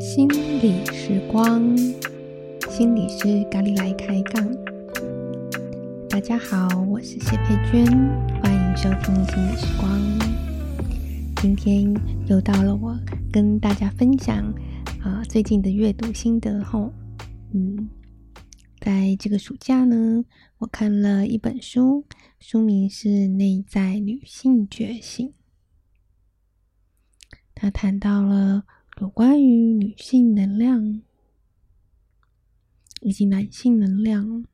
[0.00, 0.28] 心
[0.60, 1.76] 理时光，
[2.68, 4.44] 心理师咖喱来开杠。
[6.08, 7.86] 大家好，我是谢佩娟，
[8.42, 9.88] 欢迎收听心理时光。
[11.36, 11.94] 今天
[12.26, 12.98] 又到了我
[13.32, 14.38] 跟大家分享
[15.02, 16.92] 啊、呃、最近的阅读心得后，
[17.54, 17.88] 嗯，
[18.80, 20.24] 在这个暑假呢，
[20.58, 22.04] 我看了一本书，
[22.38, 25.28] 书名是《内在女性觉醒》，
[27.54, 28.64] 它谈到了。
[29.00, 31.00] 有关于女性能量
[33.00, 34.44] 以及男性能量，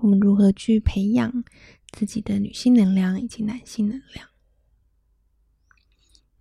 [0.00, 1.44] 我们如何去培养
[1.92, 4.28] 自己的女性能量以及男性能量？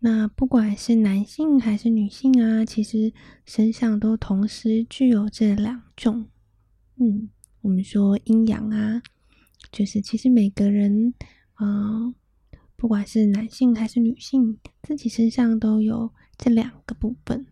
[0.05, 3.13] 那不管是男性还是女性啊，其实
[3.45, 6.27] 身上都同时具有这两种。
[6.97, 7.29] 嗯，
[7.61, 9.01] 我们说阴阳啊，
[9.71, 11.13] 就是其实每个人
[11.53, 11.65] 啊。
[11.67, 12.15] 呃
[12.75, 17.47] 不管是男性还是女性，自己身上都有这两个部分。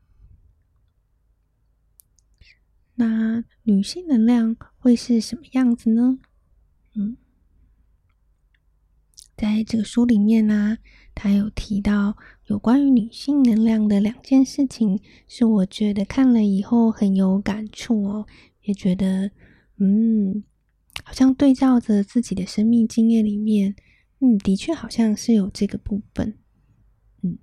[2.96, 6.20] 那女性能量会是什么样子呢？
[6.96, 7.16] 嗯，
[9.38, 10.78] 在这个书里面呢、啊，
[11.14, 18.26] 他有提到有关于女性能量的两件事情，是我觉得看了以后很有感触哦，
[18.62, 19.32] 也觉得
[19.78, 20.44] 嗯，
[21.04, 23.76] 好像对照着自己的生命经验里面。
[24.20, 26.38] 嗯，的确好像是有这个部分。
[27.24, 27.40] 嗯，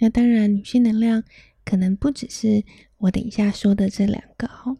[0.00, 1.22] 那当然，女性能量
[1.64, 2.64] 可能不只是
[2.98, 4.78] 我等一下说的这两个哦。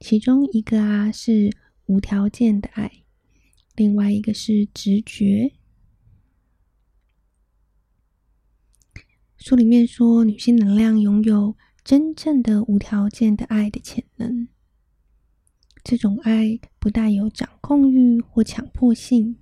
[0.00, 3.03] 其中一个啊是无条件的爱，
[3.74, 5.52] 另外一个是直觉。
[9.36, 14.48] 书里面说，女性能量拥有真正的无条件的爱的潜能。
[15.82, 19.36] 这种爱不带有掌控欲或强迫性，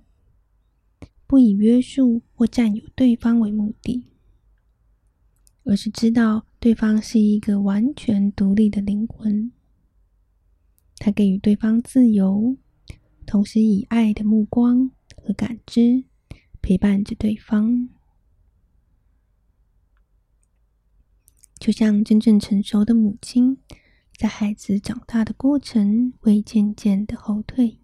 [1.25, 4.07] 不以约束或占有对方为目的，
[5.63, 9.51] 而是知道对方是一个完全独立的灵魂。
[10.97, 12.57] 他给予对方自由，
[13.33, 16.03] 同时以爱的目光和感知
[16.61, 17.89] 陪伴着对方，
[21.57, 23.57] 就像真正成熟的母亲。
[24.15, 27.79] 在孩子长大的过程，会渐渐的后退。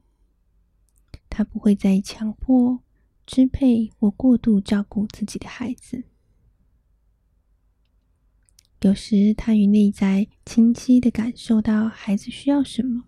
[1.31, 2.83] 她不会再强迫、
[3.25, 6.03] 支配或过度照顾自己的孩子。
[8.81, 13.05] 有时，他与内在清晰的感受到孩子需要什么，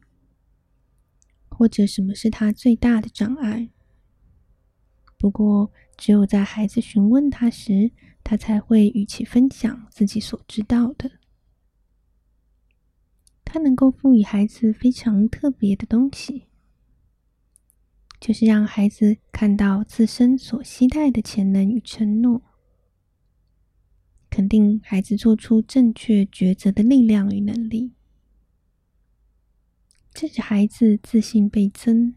[1.52, 3.70] 或者什么是他最大的障碍。
[5.18, 7.92] 不过，只有在孩子询问他时，
[8.24, 11.12] 他才会与其分享自己所知道的。
[13.46, 16.48] 他能够赋予孩子非常特别的东西，
[18.20, 22.42] 就是让孩子看到自身所期待的潜能与承诺，
[24.30, 27.92] 肯定孩子做出正确抉择的力量与能力，
[30.14, 32.16] 这使孩子自信倍增，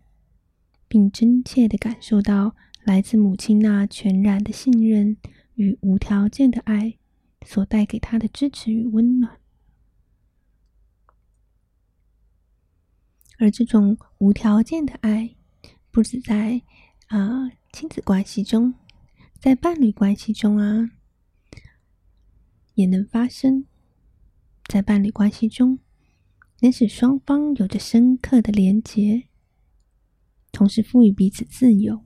[0.88, 5.16] 并真切地感受到来自母亲那全然的信任
[5.54, 6.98] 与无条件的爱
[7.46, 9.40] 所带给他的支持与温暖。
[13.38, 15.36] 而这种无条件的爱，
[15.90, 16.62] 不止在
[17.08, 18.74] 啊、亲子关系中，
[19.38, 20.90] 在伴侣关系中啊，
[22.74, 23.66] 也能发生。
[24.66, 25.78] 在伴侣关系中，
[26.64, 29.24] 能使双方有着深刻的连结，
[30.50, 32.02] 同时赋予彼此自由。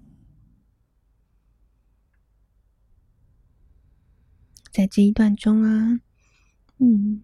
[4.73, 6.01] 在这一段中啊，
[6.79, 7.23] 嗯，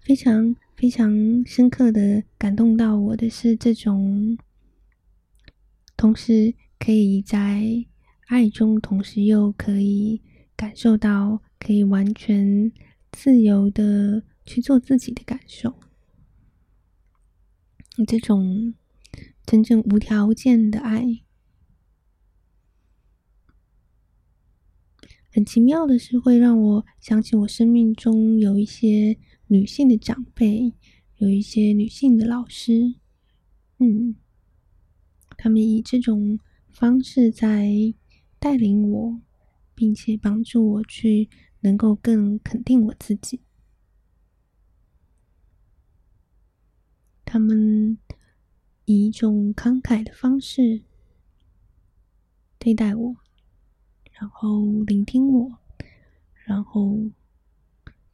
[0.00, 0.56] 非常。
[0.76, 4.36] 非常深刻的感动到我的是这种，
[5.96, 7.62] 同时可以在
[8.26, 10.20] 爱中，同时又可以
[10.56, 12.72] 感受到可以完全
[13.16, 15.74] 自由的去做自己的感受。
[18.06, 18.74] 这种
[19.46, 21.22] 真正无条件的爱，
[25.30, 29.16] 很奇妙的是会让我想起我生命中有一些。
[29.48, 30.72] 女性的长辈，
[31.18, 32.94] 有一些女性的老师，
[33.78, 34.16] 嗯，
[35.36, 36.40] 他们以这种
[36.72, 37.94] 方式在
[38.38, 39.20] 带领我，
[39.74, 41.28] 并且帮助我去
[41.64, 43.40] 能够更肯定我自己。
[47.24, 47.98] 他们
[48.84, 50.84] 以一种慷慨的方式
[52.58, 53.16] 对待我，
[54.12, 55.58] 然后聆听我，
[56.44, 57.10] 然后。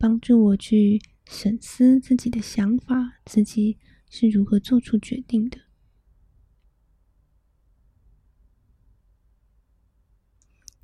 [0.02, 3.76] 帮助我去审思自己的想法，自己
[4.08, 5.58] 是如何做出决定的。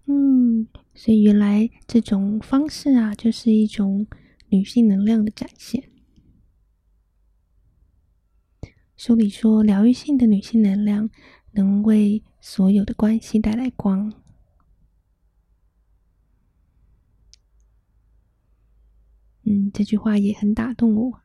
[0.05, 4.07] 嗯，所以原来这种方式啊，就是一种
[4.49, 5.91] 女性能量的展现。
[8.97, 11.11] 书里说，疗愈性的女性能量
[11.53, 14.11] 能为所有的关系带来光。
[19.43, 21.21] 嗯，这句话也很打动我。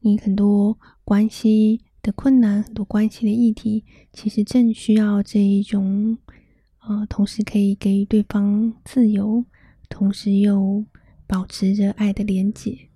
[0.00, 6.16] 你很多关系的困难，很多关系的议题，其实正需要这一种，
[6.86, 9.44] 呃，同时可以给予对方自由，
[9.88, 10.84] 同时又
[11.26, 12.90] 保持着爱的连结。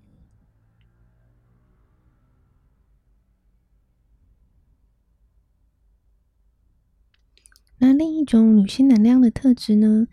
[7.79, 10.07] 那另一种女性能量的特质呢？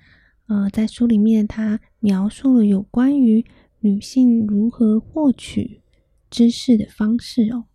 [0.48, 3.44] 呃，在书里面，它描述了有关于
[3.78, 5.82] 女性如何获取
[6.28, 7.66] 知识的方式哦。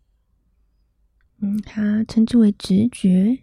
[1.46, 3.40] 嗯，它称之为直觉，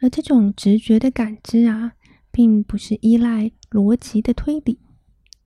[0.00, 1.92] 而这种直觉的感知啊，
[2.32, 4.80] 并不是依赖逻辑的推理，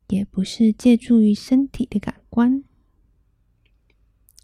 [0.08, 2.64] 也不是借助于身体的感官。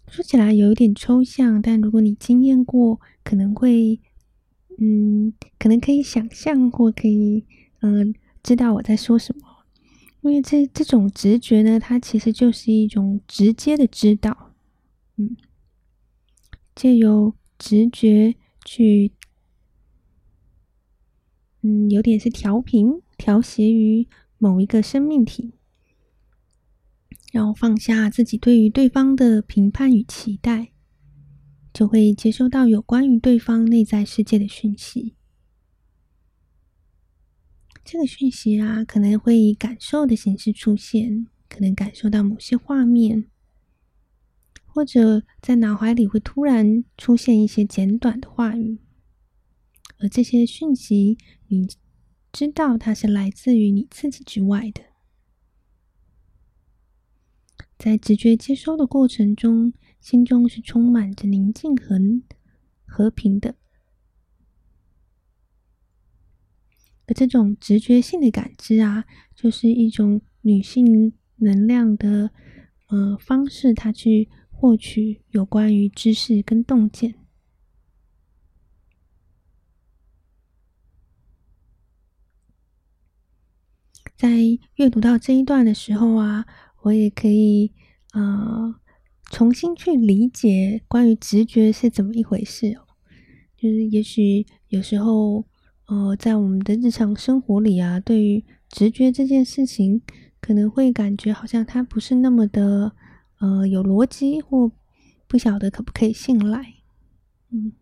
[0.07, 3.99] 说起来有一点抽象，但如果你经验过，可能会，
[4.77, 7.47] 嗯，可能可以想象或可以，
[7.81, 8.13] 嗯、
[8.43, 9.65] 知道我在说什么。
[10.21, 14.53] 因为这这种直觉呢，它其实就是一种直接的知道，
[15.17, 15.35] 嗯。
[16.75, 18.35] 借由直觉
[18.65, 19.13] 去，
[21.61, 25.53] 嗯，有点是调频、调谐于某一个生命体，
[27.31, 30.73] 然后放下自己对于对方的评判与期待，
[31.73, 35.15] 就会接收到有关于对方内在世界的讯息。
[37.85, 43.29] 这个讯息啊，可能会以感受的形式出现，可能感受到某些画面。
[44.73, 48.79] 或者在脑海里会突然出现一些简短的话语，
[49.99, 51.15] 而这些讯息，
[51.47, 51.67] 你
[52.31, 54.81] 知道它是来自于你自己之外的。
[57.77, 61.99] 在直觉接收的过程中，心中是充满着宁静和
[62.83, 63.53] 和平的。
[67.05, 69.05] 而这种直觉性的感知啊，
[69.35, 72.31] 就是一种女性能量的
[72.87, 74.31] 呃方式，它去。
[74.63, 77.15] 获取有关于知识跟洞见，
[84.15, 84.29] 在
[84.75, 86.45] 阅读到这一段的时候啊，
[86.83, 87.73] 我也可以
[88.13, 88.73] 呃
[89.31, 92.87] 重新去理解关于直觉是怎么一回事哦。
[93.57, 95.45] 就是也许有时候
[95.87, 100.01] 呃，在我们的日常生活里啊，对于直觉这件事情，
[100.39, 102.95] 可能会感觉好像它不是那么的。
[103.43, 104.71] 呃，有逻辑或
[105.27, 106.75] 不晓得可不可以信赖，
[107.49, 107.73] 嗯，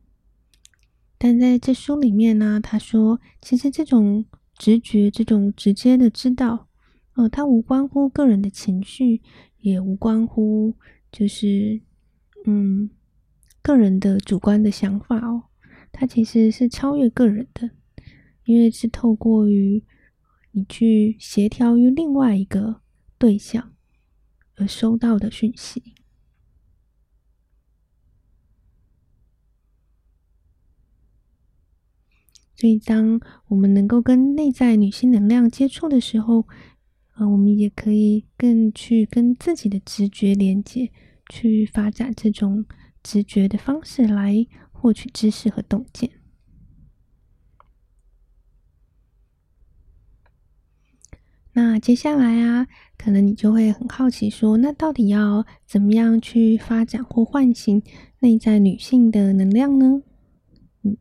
[1.19, 4.25] 但在这书里面呢，他说，其实这种
[4.55, 6.67] 直觉、这种直接的知道，
[7.13, 9.21] 呃，它无关乎个人的情绪，
[9.59, 10.73] 也无关乎
[11.11, 11.79] 就是
[12.47, 12.89] 嗯
[13.61, 15.43] 个人的主观的想法哦，
[15.91, 17.69] 它其实是超越个人的，
[18.45, 19.83] 因为是透过于
[20.53, 22.81] 你去协调于另外一个
[23.19, 23.71] 对象。
[24.61, 25.95] 而收到的讯息，
[32.55, 36.47] 所以当我们能够跟内在女性能量接触的时候，
[37.15, 40.91] 呃，我们也可以更去跟自己的直觉连接，
[41.27, 42.63] 去发展这种
[43.01, 46.20] 直觉的方式来获取知识和洞见。
[51.53, 52.67] 那接下来啊，
[52.97, 57.83] 可能你就会很好奇说，那到底要怎么样去发展或唤醒
[58.19, 60.01] 内在女性的能量呢？
[60.83, 60.95] 嗯，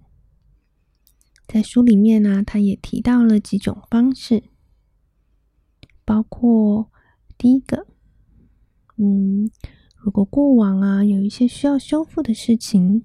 [1.46, 4.42] 在书里面呢，他也提到了几种方式，
[6.04, 6.90] 包括
[7.38, 7.86] 第一个，
[8.96, 9.50] 嗯，
[9.96, 13.04] 如果过往啊有一些需要修复的事情，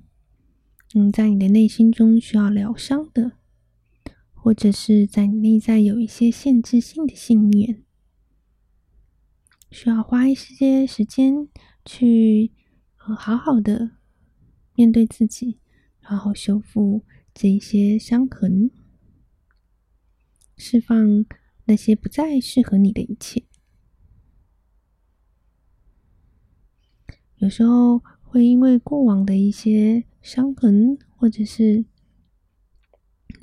[0.95, 3.33] 嗯，在你的内心中需要疗伤的。
[4.45, 7.81] 或者是在你内在有一些限制性的信念，
[9.71, 11.47] 需要花一些时间
[11.83, 12.51] 去
[12.93, 13.97] 好好的
[14.75, 15.57] 面对自己，
[15.99, 18.69] 然后修复这些伤痕，
[20.55, 21.25] 释放
[21.63, 23.45] 那些不再适合你的一切。
[27.37, 31.85] 有时候会因为过往的一些伤痕，或者是。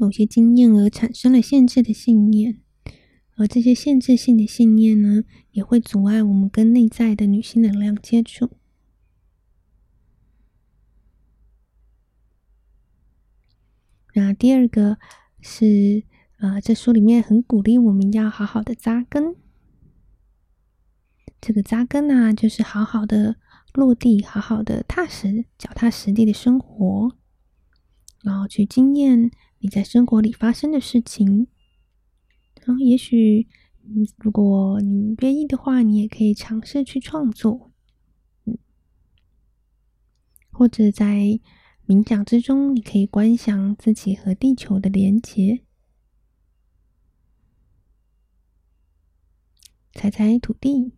[0.03, 2.61] 某些经验而产生了限制的信念，
[3.37, 8.51] 而这些限制性的信念呢，也会阻碍我们跟内在的女性能量接触。
[14.15, 14.99] 那第二个
[15.41, 16.03] 是，
[16.39, 19.37] 呃，这书里面很鼓励我们要好好的扎根。
[21.41, 23.37] 这个扎根啊，就是好好的
[23.73, 27.17] 落地，好好的踏实、脚踏实地的生活，
[28.25, 29.31] 然后去经验。
[29.63, 31.47] 你在生活里发生的事情，
[32.67, 33.47] 然后也许，
[34.19, 37.71] 如果你愿意的话，你也可以尝试去创作，
[38.45, 38.59] 嗯，
[40.51, 41.39] 或者在
[41.87, 45.61] 冥想之中，你可以观想自己和地球的连结，
[49.93, 50.91] 踩踩土地，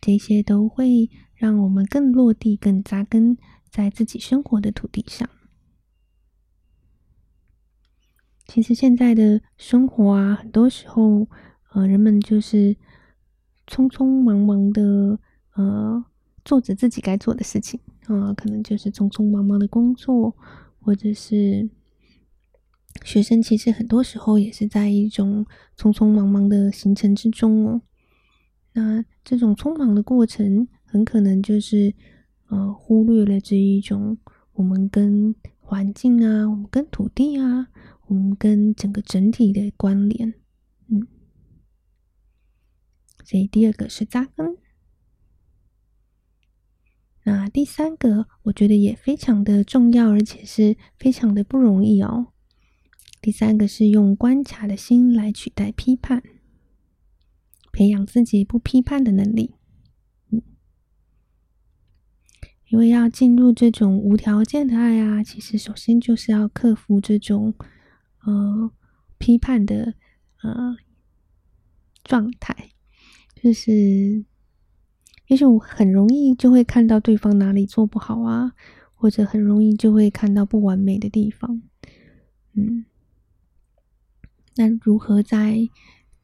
[0.00, 3.36] 这些都会让我们更落地、更扎根
[3.68, 5.28] 在自己生活的土地上。
[8.56, 11.28] 其实现在的生活啊，很多时候，
[11.74, 12.74] 呃，人们就是
[13.66, 15.20] 匆匆忙忙的，
[15.56, 16.02] 呃，
[16.42, 20.34] 做着自己该做的事情，啊、可能就是匆匆忙忙的工作，
[20.80, 21.68] 或者是
[23.04, 25.44] 学生，其实很多时候也是在一种
[25.76, 27.82] 匆匆忙忙的行程之中哦。
[28.72, 31.92] 那这种匆忙的过程，很可能就是
[32.48, 34.16] 呃，忽略了这一种
[34.54, 37.68] 我们跟环境啊，我们跟土地啊。
[38.08, 40.32] 我们跟整个整体的关联，
[40.88, 41.08] 嗯，
[43.24, 44.56] 所以第二个是扎根。
[47.24, 52.28] 那第三个，我觉得也非常的重要，而且是非常的不容易哦。
[53.20, 56.22] 第三个是用观察的心来取代批判，
[57.72, 59.56] 培养自己不批判的能力。
[60.30, 60.42] 嗯，
[62.68, 67.52] 因为要进入这种无条件的爱啊，其实首先就是要克服这种。
[68.26, 68.72] 呃，
[69.18, 69.94] 批判的
[70.42, 70.76] 呃
[72.02, 72.70] 状态，
[73.40, 74.24] 就是
[75.28, 78.52] 也许我很容易就会看到对方哪里做不好啊，
[78.94, 81.62] 或者很容易就会看到不完美的地方。
[82.54, 82.84] 嗯，
[84.56, 85.68] 那如何在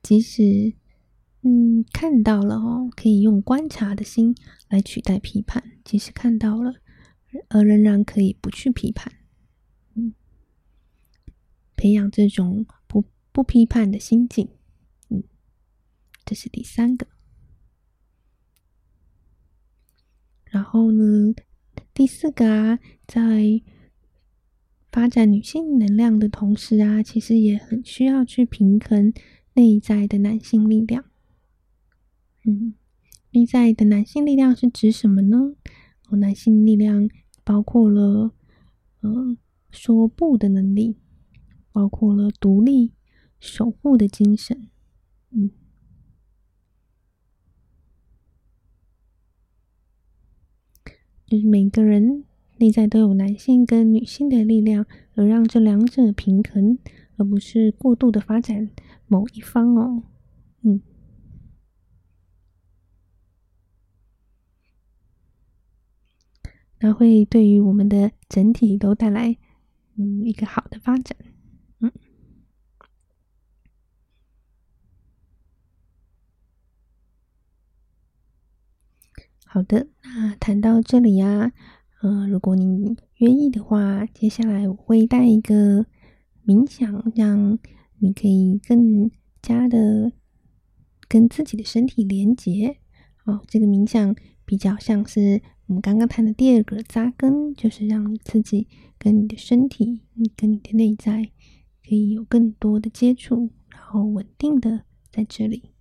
[0.02, 0.74] 即使
[1.42, 4.34] 嗯看到了哦，可以用观察的心
[4.68, 6.74] 来取代批判，即使看到了，
[7.48, 9.12] 而仍然可以不去批判。
[11.82, 14.48] 培养这种不不批判的心境，
[15.08, 15.24] 嗯，
[16.24, 17.08] 这是第三个。
[20.44, 21.34] 然后呢，
[21.92, 23.60] 第四个啊，在
[24.92, 29.12] 发展女性能量的同时啊，其实也很需要去平衡
[29.54, 31.04] 内在的男性力量。
[32.44, 32.74] 嗯，
[33.32, 35.56] 内在的男性力量是指什么呢？
[36.08, 37.10] 哦，男性力量
[37.42, 38.32] 包括了，
[39.00, 39.36] 嗯，
[39.72, 40.96] 说不的能力。
[41.72, 42.92] 包括了独立、
[43.40, 44.68] 守护的精神，
[45.30, 45.50] 嗯，
[51.26, 52.24] 就是每个人
[52.58, 56.78] 内在都有男性跟女性的力量，而让这两者平衡，
[57.16, 58.70] 而不是过度的发展
[59.06, 60.02] 某一方哦，
[60.60, 60.82] 嗯，
[66.80, 69.38] 那会对于我们的整体都带来
[69.96, 71.16] 嗯一个好的发展。
[79.52, 81.52] 好的，那谈到这里呀，
[82.00, 85.84] 呃，如果你愿意的话，接下来我会带一个
[86.46, 87.58] 冥想，让
[87.98, 89.10] 你可以更
[89.42, 90.10] 加的
[91.06, 92.78] 跟自己的身体连接。
[93.26, 94.16] 哦，这个冥想
[94.46, 98.66] 比较像是我们刚刚谈的第二个扎根，就是让你自己
[98.98, 100.00] 跟你的身体、
[100.34, 101.30] 跟你的内在
[101.86, 105.71] 可以有更多的接触，然后稳定的在这里。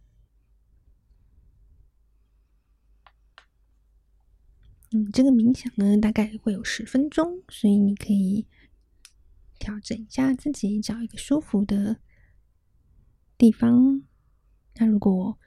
[4.93, 8.45] 嗯，这个冥想呢，大概会有十分钟，所以你可以
[9.57, 11.98] 调整一下自己，找一个舒服的
[13.38, 14.03] 地方。
[14.75, 15.38] 那如果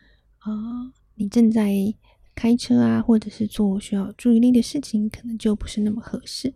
[0.46, 1.94] 呃你正在
[2.34, 6.54] 开车啊，或者是做需要注意力的事情，可能就不是那么合适。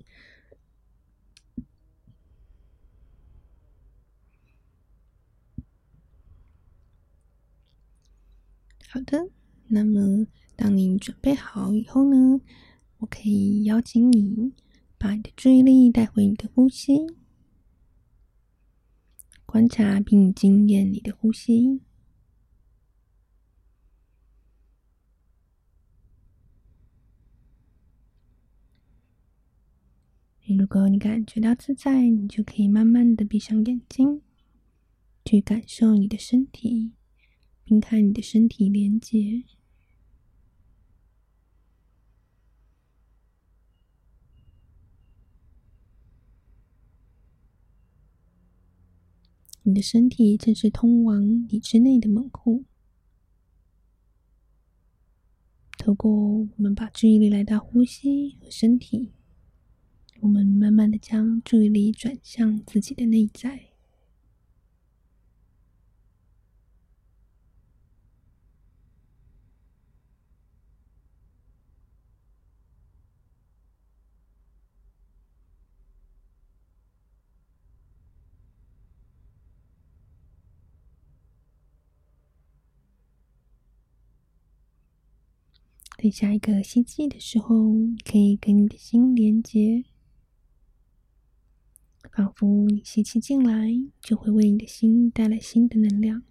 [8.89, 9.29] 好的，
[9.67, 10.27] 那么
[10.57, 12.41] 当你准备好以后呢，
[12.99, 14.53] 我可以邀请你
[14.99, 17.07] 把你的注意力带回你的呼吸，
[19.47, 21.81] 观察并经验你的呼吸。
[30.59, 34.23] 如果你感觉到自在，你就可以慢慢的闭上眼睛，
[35.25, 36.93] 去感受你的身体，
[37.65, 39.45] 并看你的身体连接。
[49.69, 52.65] 你的身体正是通往你之内的门户。
[55.77, 59.13] 透过我们把注意力来到呼吸和身体，
[60.21, 63.73] 我们慢慢的将注意力转向自己的内在。
[86.01, 87.75] 在下一个吸气的时候，
[88.05, 89.85] 可以跟你的心连接，
[92.13, 93.69] 仿佛你吸气进来，
[94.01, 96.23] 就会为你的心带来新的能量。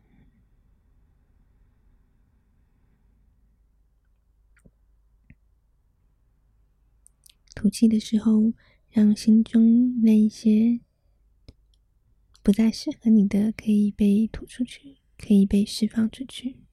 [7.53, 8.53] 吐气的时候，
[8.89, 10.79] 让心中那一些
[12.41, 16.66] 不再适合你的，可以被吐出去，可以被释放出去。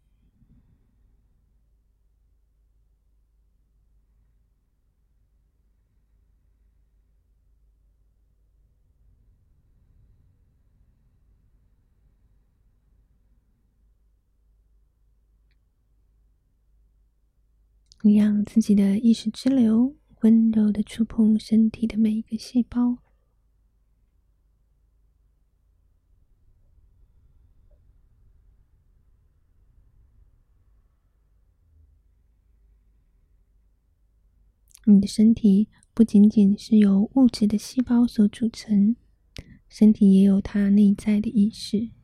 [18.13, 22.99] 让自己的意识之流温柔的触碰身体的每一个细胞，
[34.85, 38.97] 你的身体不仅仅是由物质的细胞所组成，
[39.67, 42.04] 身体也有它内在的意识。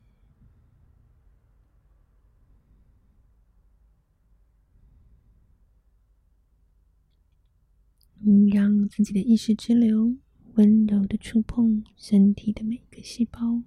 [8.51, 10.15] 让自己的意识之流
[10.53, 13.63] 温柔的触碰身体的每个细胞，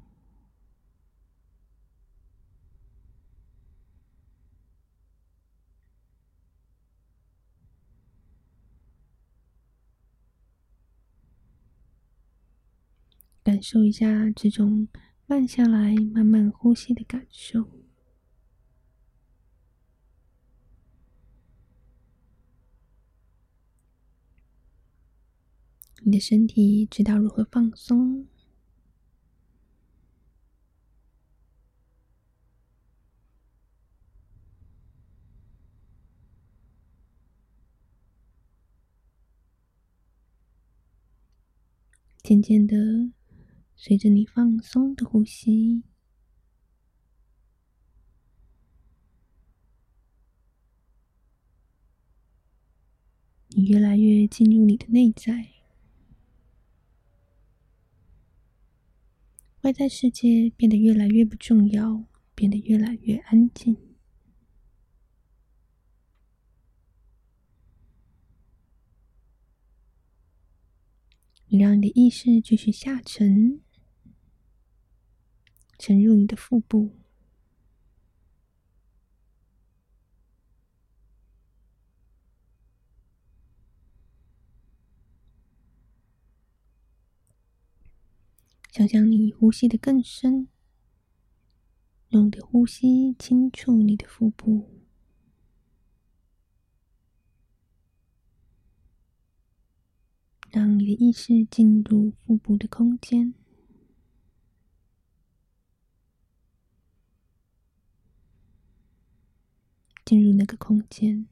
[13.42, 14.88] 感受一下这种
[15.26, 17.83] 慢下来、慢慢呼吸的感受。
[26.02, 28.26] 你的身体知道如何放松，
[42.22, 42.76] 渐渐的，
[43.74, 45.83] 随着你放松的呼吸，
[53.48, 55.63] 你越来越进入你的内在。
[59.64, 63.74] 外在世界变得越来越不重要，变得越来越安静。
[71.46, 73.62] 你让你的意识继续下沉，
[75.79, 77.03] 沉入你的腹部。
[88.86, 90.46] 想象你呼吸得更深，
[92.10, 94.68] 用你的呼吸轻触你的腹部，
[100.50, 103.32] 让你的意识进入腹部的空间，
[110.04, 111.26] 进入那个空间。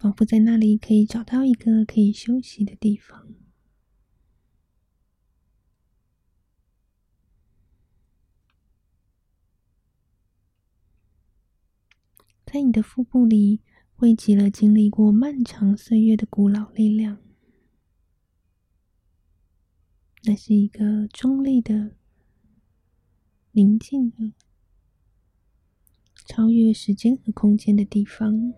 [0.00, 3.34] 仿佛在那里可以找到一个可以休息的地方，
[12.46, 13.60] 在你的腹部里
[13.94, 17.18] 汇集了经历过漫长岁月的古老力量。
[20.22, 21.96] 那是一个中立的、
[23.52, 24.32] 宁静的、
[26.24, 28.54] 超越时间和空间的地方。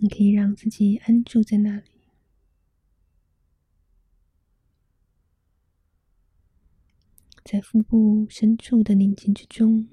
[0.00, 1.90] 你可以让自己安住在那里，
[7.44, 9.88] 在腹部深处的宁静之中。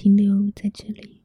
[0.00, 1.20] 停留在这里，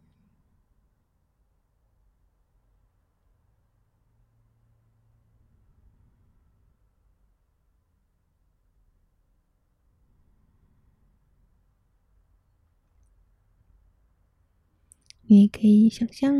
[15.22, 16.36] 你也可以想象，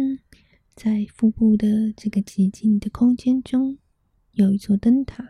[0.76, 3.78] 在腹部的这个寂静的空间中，
[4.34, 5.26] 有一座灯塔，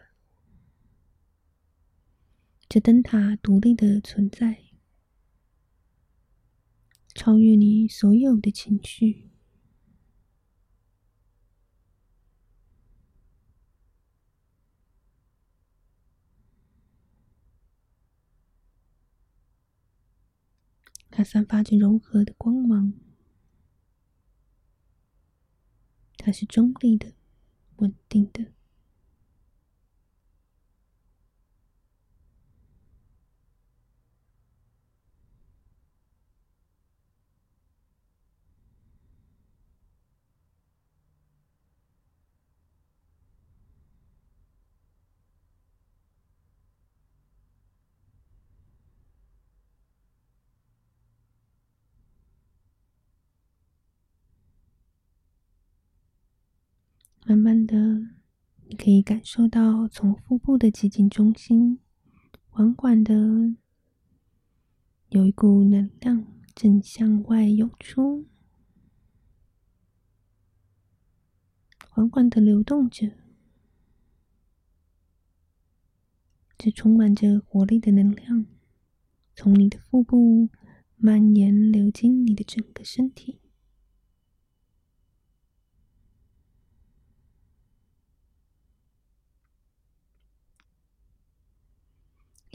[2.67, 4.64] 这灯塔独立的存在。
[7.15, 9.31] 超越你所有的情绪，
[21.09, 22.93] 它散发着柔和的光芒，
[26.17, 27.13] 它是中立的、
[27.77, 28.51] 稳定的。
[57.27, 57.75] 慢慢的，
[58.67, 61.79] 你可以感受到从腹部的寂静中心，
[62.51, 63.15] 缓缓的
[65.09, 68.27] 有一股能量正向外涌出，
[71.89, 73.11] 缓缓的流动着，
[76.55, 78.45] 这充满着活力的能量，
[79.33, 80.49] 从你的腹部
[80.95, 83.39] 蔓延流经你的整个身体。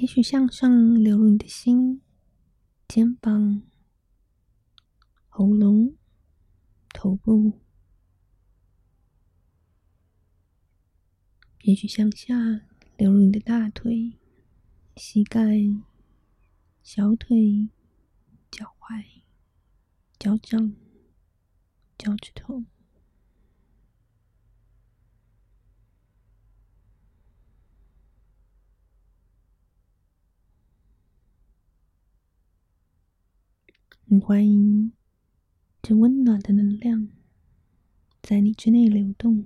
[0.00, 2.00] 也许向上流入你的心、
[2.88, 3.60] 肩膀、
[5.28, 5.94] 喉咙、
[6.88, 7.52] 头部；
[11.64, 12.34] 也许向下
[12.96, 14.18] 流入你的大腿、
[14.96, 15.42] 膝盖、
[16.82, 17.68] 小腿、
[18.50, 19.04] 脚踝、
[20.18, 20.74] 脚掌、
[21.98, 22.64] 脚趾头。
[34.10, 34.90] 很欢迎
[35.80, 37.06] 这温暖的能量
[38.20, 39.44] 在你之内流动，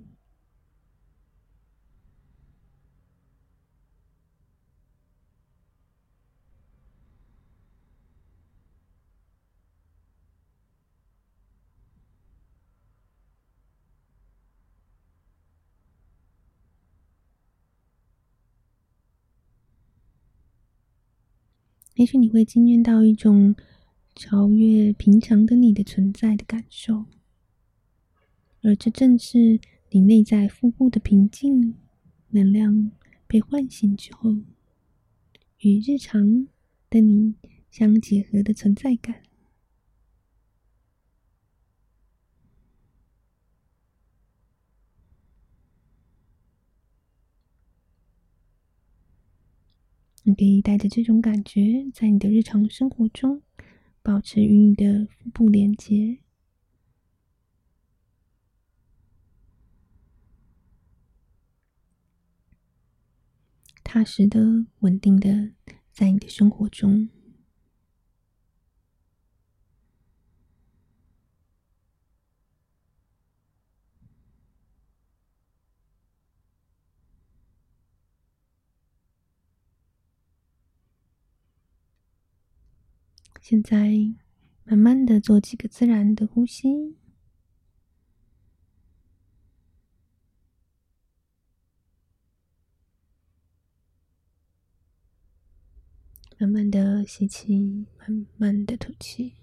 [21.93, 23.55] 也许你会经验到一种。
[24.15, 27.05] 超越平常的你的存在的感受，
[28.61, 29.59] 而这正是
[29.91, 31.75] 你内在腹部的平静
[32.29, 32.91] 能量
[33.27, 34.37] 被唤醒之后，
[35.59, 36.47] 与日常
[36.89, 37.35] 的你
[37.69, 39.21] 相结合的存在感。
[50.23, 53.41] 你可以带着这种感觉，在你的日常生活中。
[54.05, 56.19] 保持与你的腹部连接，
[63.83, 65.53] 踏实的、稳定的，
[65.91, 67.09] 在你的生活中。
[83.47, 83.91] 现在，
[84.63, 86.95] 慢慢的做几个自然的呼吸，
[96.39, 99.35] 慢慢的吸气，慢慢的吐气。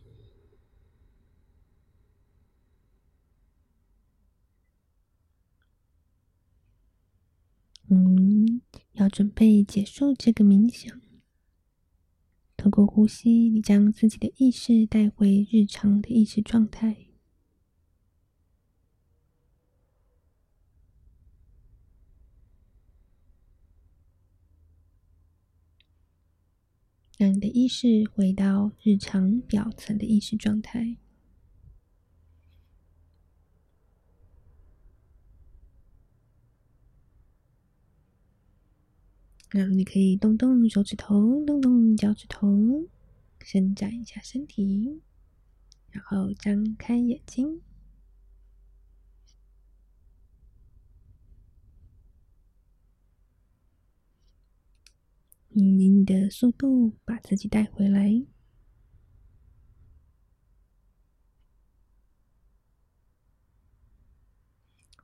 [7.88, 8.60] 嗯，
[8.94, 11.00] 要准备结束这个冥想。
[12.62, 16.96] 透过呼吸你将自己的意识带回日常的意识状态。
[27.18, 30.98] 让你的意识回到日常表层的意识状态。
[39.52, 42.88] 然后你可以动动手指头，动动脚趾头，
[43.40, 45.02] 伸展一下身体，
[45.90, 47.60] 然后张开眼睛。
[55.50, 58.24] 以你的速度把自己带回来。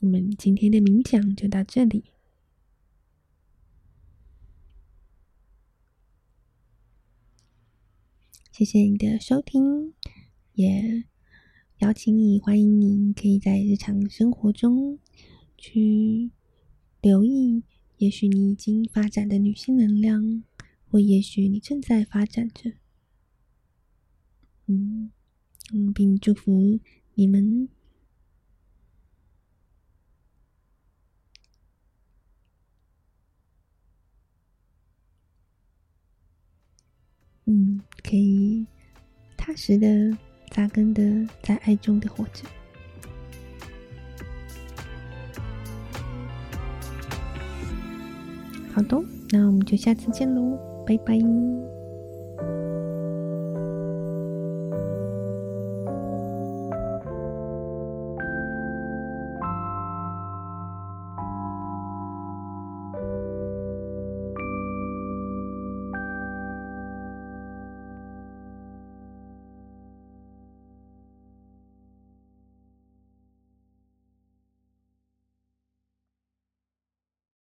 [0.01, 2.17] 我们今天的冥想就到这里。
[8.59, 9.94] 谢谢你的收听，
[10.55, 11.05] 也
[11.79, 14.99] 邀请你，欢迎你可以在日常生活中
[15.57, 16.33] 去
[17.01, 17.62] 留意，
[17.99, 20.42] 也许你已经发展的女性能量，
[20.90, 22.73] 或也许你正在发展着。
[24.66, 25.12] 嗯
[25.73, 26.81] 嗯，并祝福
[27.14, 27.68] 你们。
[37.51, 38.64] 嗯，可以
[39.37, 40.16] 踏实的、
[40.49, 41.03] 扎根的，
[41.42, 42.44] 在爱中的活着。
[48.73, 51.18] 好的，那我们就下次见喽，拜拜。